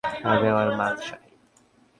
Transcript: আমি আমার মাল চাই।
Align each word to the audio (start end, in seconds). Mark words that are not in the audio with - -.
আমি 0.25 0.45
আমার 0.47 0.67
মাল 0.79 0.93
চাই। 0.99 1.23